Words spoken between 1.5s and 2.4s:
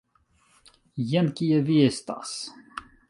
vi estas!